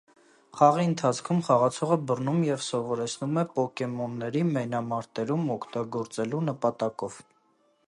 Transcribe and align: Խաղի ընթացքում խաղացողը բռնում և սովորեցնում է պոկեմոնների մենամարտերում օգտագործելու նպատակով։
Խաղի 0.59 0.85
ընթացքում 0.91 1.41
խաղացողը 1.49 1.97
բռնում 2.11 2.39
և 2.47 2.63
սովորեցնում 2.69 3.37
է 3.43 3.45
պոկեմոնների 3.59 4.43
մենամարտերում 4.57 5.47
օգտագործելու 5.59 6.43
նպատակով։ 6.51 7.23